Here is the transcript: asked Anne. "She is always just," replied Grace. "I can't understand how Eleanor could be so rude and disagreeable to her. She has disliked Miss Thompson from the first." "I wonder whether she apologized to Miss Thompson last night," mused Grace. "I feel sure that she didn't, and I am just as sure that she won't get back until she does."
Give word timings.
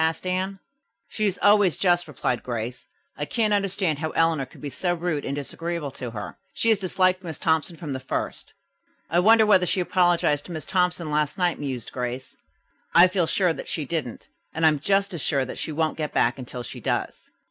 asked 0.03 0.25
Anne. 0.25 0.57
"She 1.09 1.27
is 1.27 1.37
always 1.43 1.77
just," 1.77 2.07
replied 2.07 2.41
Grace. 2.41 2.87
"I 3.15 3.25
can't 3.25 3.53
understand 3.53 3.99
how 3.99 4.09
Eleanor 4.15 4.47
could 4.47 4.59
be 4.59 4.71
so 4.71 4.95
rude 4.95 5.23
and 5.23 5.35
disagreeable 5.35 5.91
to 5.91 6.09
her. 6.09 6.39
She 6.55 6.69
has 6.69 6.79
disliked 6.79 7.23
Miss 7.23 7.37
Thompson 7.37 7.77
from 7.77 7.93
the 7.93 7.99
first." 7.99 8.51
"I 9.11 9.19
wonder 9.19 9.45
whether 9.45 9.67
she 9.67 9.79
apologized 9.79 10.45
to 10.47 10.51
Miss 10.53 10.65
Thompson 10.65 11.11
last 11.11 11.37
night," 11.37 11.59
mused 11.59 11.91
Grace. 11.91 12.35
"I 12.95 13.07
feel 13.09 13.27
sure 13.27 13.53
that 13.53 13.67
she 13.67 13.85
didn't, 13.85 14.27
and 14.55 14.65
I 14.65 14.69
am 14.69 14.79
just 14.79 15.13
as 15.13 15.21
sure 15.21 15.45
that 15.45 15.59
she 15.59 15.71
won't 15.71 15.97
get 15.99 16.13
back 16.15 16.39
until 16.39 16.63
she 16.63 16.79
does." 16.79 17.29